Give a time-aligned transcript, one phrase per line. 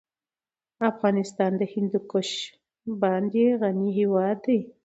[0.91, 2.29] افغانستان په هندوکش
[3.01, 4.59] باندې غني هېواد دی.